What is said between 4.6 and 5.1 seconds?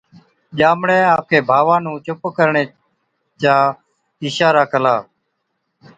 ڪلا،